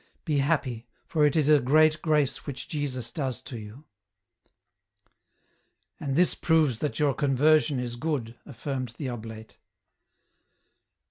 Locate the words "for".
1.05-1.27